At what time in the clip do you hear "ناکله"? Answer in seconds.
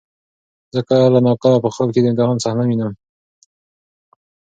1.25-1.57